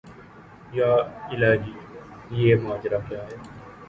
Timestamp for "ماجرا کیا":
2.63-3.21